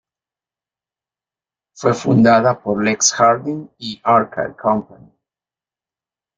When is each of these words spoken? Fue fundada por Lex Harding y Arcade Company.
Fue 1.75 1.93
fundada 1.93 2.59
por 2.59 2.83
Lex 2.83 3.13
Harding 3.13 3.67
y 3.77 4.01
Arcade 4.03 4.55
Company. 4.55 5.13